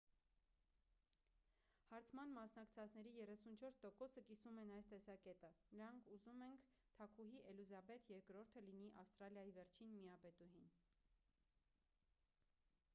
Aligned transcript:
հարցման 1.89 2.31
մասնակցածների 2.37 3.11
34%-ը 3.17 4.23
կիսում 4.29 4.61
են 4.61 4.71
այս 4.79 4.89
տեսակետը. 4.95 5.51
նրանք 5.75 6.09
ուզում 6.17 6.41
ենք՝ 6.47 6.65
թագուհի 6.97 7.43
էլիզաբեթ 7.53 8.11
ii-ը 8.17 8.65
լինի 8.71 8.89
ավստրալիայի 9.05 9.55
վերջին 9.61 9.93
միապետուհին: 10.01 10.73